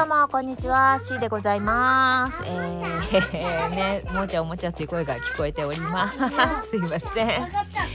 [0.00, 0.98] どうもこんにちは。
[0.98, 2.38] C でございます。
[2.46, 6.16] えー、 ねもうちゃおもちゃっていう声が聞こえております。
[6.72, 7.52] すいません。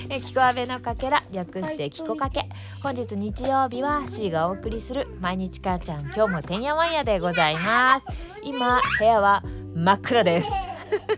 [0.09, 2.47] えキコアベのかけら略してキコかけ。
[2.83, 8.05] 本日日曜日は C がお送りする毎日母ちゃん今日もてんやわんやでございます。
[8.43, 9.41] 今部屋は
[9.73, 10.74] 真っ暗です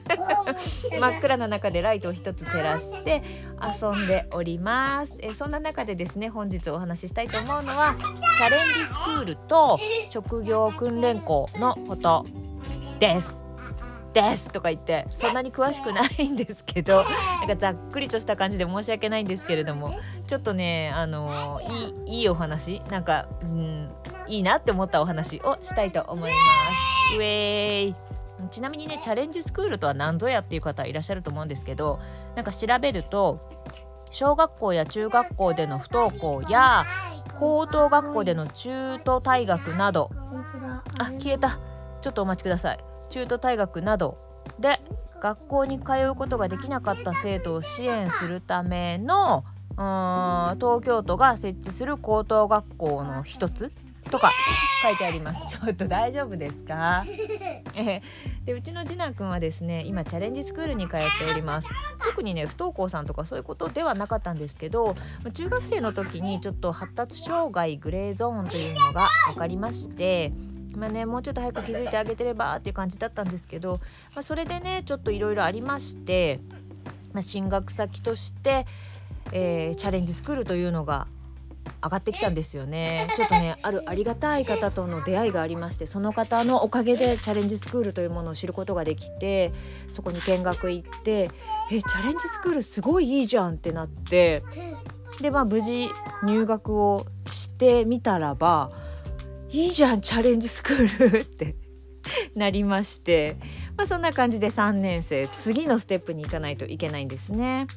[1.00, 3.21] 真っ暗な中でライトを一つ照らして
[3.82, 5.14] 遊んでおります。
[5.20, 7.96] えそんな中でですね本日お話ししたいと思うのは
[8.38, 9.79] チャレンジスクールと
[10.10, 12.25] 職業訓練校のこと
[13.00, 13.48] です。
[14.14, 14.50] です。
[14.50, 17.04] とか言ってそんなに詳しくないんですけど
[17.39, 19.93] なんかざっくりとした感じで申し訳ないんですけれども
[20.26, 21.62] ちょっとねあの
[22.07, 23.92] いいいいお話なんか、うん、
[24.28, 26.36] いいなって思ったお話をしたいと思いま
[27.12, 27.15] す。
[27.18, 28.17] ウェイ。
[28.50, 32.00] ちなみにねチャレンジスクールとは何ぞやっていう方いらっしゃると思うんですけど
[32.36, 33.39] なんか調べると
[34.12, 36.86] 小学校や中学校での不登校や
[37.39, 40.09] 高等学校での中途退学など
[40.97, 41.59] あ消えた。
[42.02, 42.80] ちょっとお待ちください。
[43.09, 44.17] 中途退学など
[44.59, 44.80] で
[45.19, 53.72] 学校に通うことができなかった生徒を支援するためのうん東京都が設置する高等学校の一つ
[54.09, 54.31] とか
[54.83, 55.41] 書いてあります。
[55.47, 57.05] ちょっと大丈夫ですか？
[57.75, 58.02] え
[58.45, 61.67] でうちの次男くんはですね今チャレンジスクールに通っております。
[62.05, 64.95] 特にね不登校さんとかそういうことではなかったんですけど
[65.33, 70.31] 中学生の時にちょっと発達障害グレーゾーンというのが分かりまして
[70.75, 73.80] まあね、もうちょっと早く気づいてあげてればっていう感じだったんですけど、
[74.13, 76.39] まあ、それでねちょっといろいろありまして、
[77.13, 78.67] まあ、進学先として、
[79.31, 81.08] えー、チャレンジスクールというのが
[81.84, 89.52] 上がってきたんですよねちょっとねあるありがたい方との出会いがありましてその方のおかげでチャレンジスクールというものを知ることができて
[89.92, 91.32] そこに見学行って
[91.72, 94.44] えチャレンジスクールすごいいいじゃんってなって
[95.22, 95.90] でまあ無事
[96.24, 98.72] 入学をしてみたらば
[99.50, 101.56] いいじゃんチャレンジスクールって
[102.36, 103.38] なりまして、
[103.75, 107.68] まあ、そんな感じで3年生次のステップに行かないといけないんですね。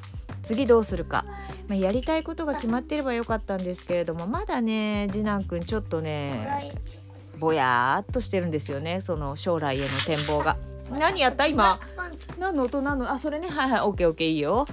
[0.42, 1.24] 次どうするか、
[1.68, 6.72] まあ、やりたいことが決まってればよかったんですけれどもまだね次男くんちょっとね
[7.38, 9.00] ぼやっとしてるんですよね。
[9.00, 10.56] その将来への展望が。
[10.90, 11.78] 何やった今？
[12.38, 12.82] 何の音？
[12.82, 13.10] なの？
[13.10, 13.48] あそれね。
[13.48, 13.80] はいはい。
[13.80, 14.66] オッケーオッケーいいよ。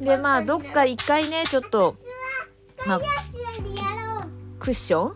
[0.00, 1.94] でまあどっか一回ねちょっと
[2.86, 3.00] まあ
[4.58, 5.14] クッション？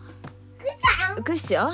[1.23, 1.73] クッション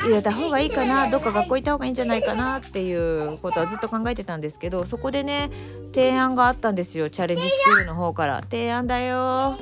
[0.00, 5.50] 入れた方がいいかなどっか学校行った方がいいんじゃないかなっていうことはずっと考えてたんですけどそこでね
[5.92, 8.40] 提案があったんですよチャレンジスクールの方から。
[8.42, 9.58] 提案だよ。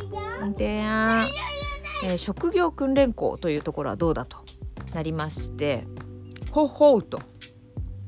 [0.56, 1.28] 提案、
[2.04, 4.38] えー、職業訓練校というところはどうだと
[4.94, 5.84] なりまして。
[6.50, 7.20] ほほうと。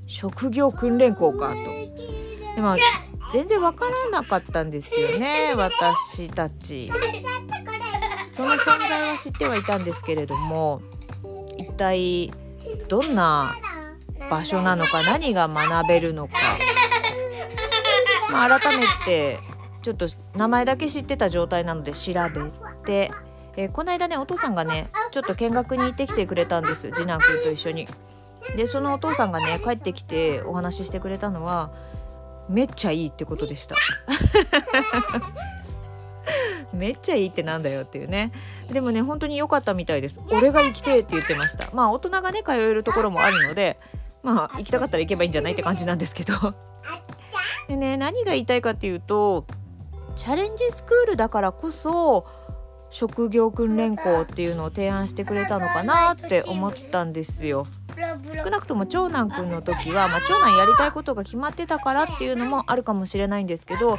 [0.06, 1.54] 職業訓練校かと。
[2.54, 2.76] でまあ
[3.32, 6.90] 全然わからなかったんですよね私たち。
[8.28, 10.82] その存在は知ってはいたんですけれども。
[11.80, 12.30] 体
[12.88, 13.56] どんな
[14.28, 16.34] 場所なのか何が学べるのか、
[18.30, 19.38] まあ、改めて
[19.80, 22.50] ちょっと名前だけ知ってた状態なので調べ
[22.84, 23.10] て、
[23.56, 27.88] えー、この間ねお父さんがねちょっと見学に行ってきてくれたんです次男くんと一緒に。
[28.56, 31.70] でそのお父さんがね帰ってきてお話ししてくれたのは
[32.48, 33.76] めっちゃいいってことでした。
[36.72, 38.32] めっちゃいいってなんだよっていうね。
[38.70, 40.20] でもね本当に良かったみたいです。
[40.30, 41.68] 俺が行きてって言ってました。
[41.74, 43.78] まあ大人がね通えるところもあるので
[44.22, 46.54] まあ行きたかったら行けばいいんじゃないって感じなんですけど。
[47.68, 49.46] でね何が言いたいかっていうと
[50.16, 52.26] チャレンジスクールだからこそ
[52.90, 57.66] 職業訓練校っていうのを提案してくれたのかなって思ったんですよ。
[58.42, 63.98] 少なくとも長男くんの時は、まあ、長男やりたいことが決まってたからっていうのもあるかもしれないんですけど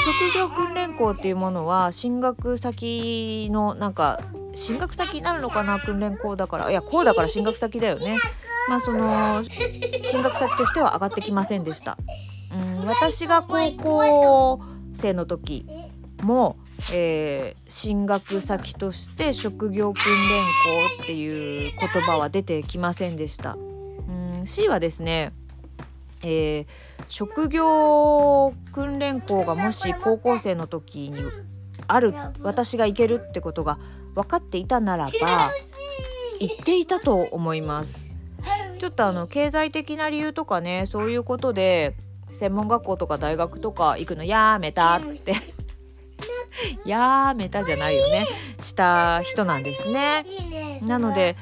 [0.00, 4.20] 職業訓練校っていうものは進学先のなんか
[4.54, 8.16] 進学先になるのかな訓練校だからいや校だから進学先だよね。
[8.68, 9.42] まあその
[10.02, 11.98] 進学先としては上がってきませんでした。
[12.52, 14.60] うん私が高校
[14.94, 15.66] 生の時
[16.22, 16.56] も、
[16.92, 20.42] えー、進学先として職業訓練
[20.98, 23.56] 校っていう言葉は出てきませんでした。
[24.08, 25.32] うん C はですね
[26.22, 31.20] えー、職業訓練校がもし高校生の時に
[31.86, 33.78] ある私が行けるってことが
[34.14, 35.52] 分かっていたならば
[36.40, 38.08] 行っていたと思います。
[38.78, 41.96] ちょっとあの経済的な理由とかねそういうことで
[42.32, 45.34] 専門学校とか大学とか行くのやめたって
[46.86, 48.26] やめたじゃないよね。
[48.60, 50.24] した人なんですね。
[50.82, 51.36] なので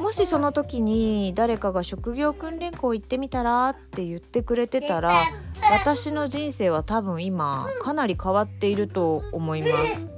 [0.00, 5.26] もしその時に誰かが職業訓練校行ってみたらって言ってくれてたら
[5.70, 10.08] 私の人生は多分今かなり変わっていると思います。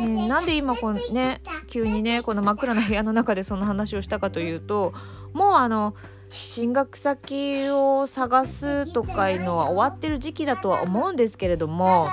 [0.00, 4.94] ね、なんで今このね急にねこの真っ暗な部屋の中でその話をしたかというと
[5.32, 5.96] もうあの
[6.30, 12.08] 進学先を探すとかいうのは終わってる時期だとは思うんですけれども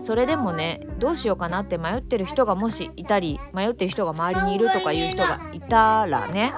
[0.00, 6.52] それでもねどうしようかなって迷ってる人がもしいたり迷ってる人が周りにいるとかいう人がいたらね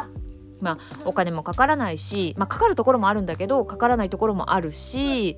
[0.61, 5.37] まあお金もかからないし、まあ、かかるところもあるんだけどかからないところもあるし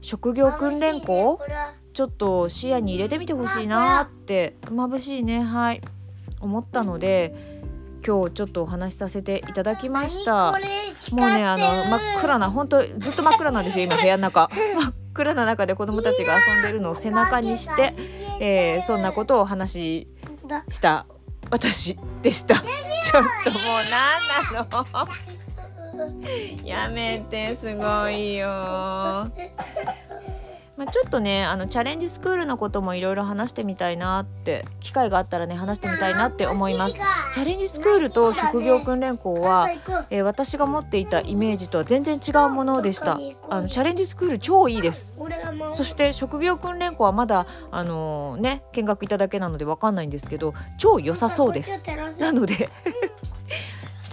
[0.00, 1.40] 職業訓練校
[1.94, 5.42] ちょっと視野に入れてみてほしいなって眩しいね。
[5.42, 5.80] はい。
[6.40, 7.34] 思ったので
[8.06, 10.52] 今日ちょっとお話しさせていただきました。
[10.52, 14.50] もうねあの真っ暗な本当ずっと真っ暗なんですよ今部屋の中
[15.14, 17.94] 暗な中で子供たちが遊んでるのを背中にして、
[18.40, 20.08] えー、そんなことをお話し
[20.68, 21.06] した
[21.50, 22.56] 私でした。
[22.56, 22.64] ちょっ
[23.44, 25.06] ともう何な
[25.96, 26.66] の？
[26.66, 29.30] やめてすごいよ
[30.76, 36.94] まあ、ちょっとねあのチャレンジスクールのこともいろいろ話してみたいなって機会があったらね話してみたいなって思います。
[36.94, 39.68] チャレンジスクールと職業訓練校は、
[40.10, 43.20] えー、私が持っていたイメージとは全然違うものでした。
[43.48, 45.14] あのチャレンジスクール超いいです。
[45.74, 51.82] そして職業訓練校はまだあのー、ね見学いただけなのでわかんないんですけど超良さそうです。
[52.18, 52.68] なので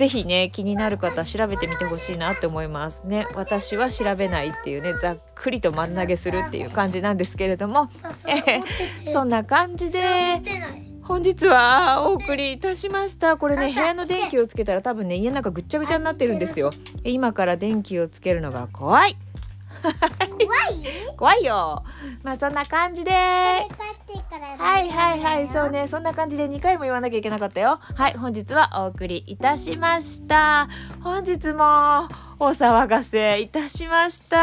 [0.01, 3.03] ぜひね気になる方調べてみてほしいなって思います。
[3.05, 7.87] ね私は調べないっていうねざっくりと丸投げするっていう感じなんですけれども、
[8.25, 8.63] えー、
[9.13, 10.41] そんな感じで
[11.03, 13.37] 本日はお送りいたしました。
[13.37, 16.71] これね部屋の電気をつけたら多分ね家の中ぐっちゃぐちゃになってるんですよ。
[17.03, 18.69] 今から電気をつけるのが
[19.81, 19.93] 怖
[20.71, 21.15] い？
[21.17, 21.83] 怖いよ。
[22.23, 23.11] まあそんな感じで。
[23.11, 25.87] はいはいはいそうね。
[25.87, 27.79] そんな感じで2回も言わなきゃいけなかったよ。
[27.95, 30.67] はい本日はお送りいたしました。
[31.01, 32.07] 本日も
[32.39, 34.37] お騒がせいたしました。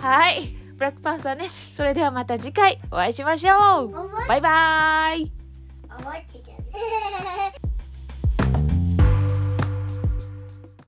[0.00, 0.56] はい。
[0.76, 3.92] ブラックパンサーねそれではまた次回お会いしましょう。
[4.28, 5.30] バイバイ